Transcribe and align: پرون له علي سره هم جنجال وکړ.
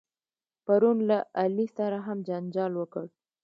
پرون 0.65 0.97
له 1.09 1.17
علي 1.41 1.67
سره 1.77 1.97
هم 2.07 2.17
جنجال 2.27 2.71
وکړ. 2.77 3.05